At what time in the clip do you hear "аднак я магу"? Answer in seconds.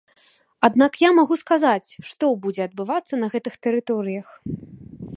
0.67-1.37